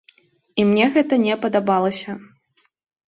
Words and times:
І 0.61 0.65
мне 0.69 0.87
гэта 0.95 1.21
не 1.25 1.35
падабалася. 1.45 2.17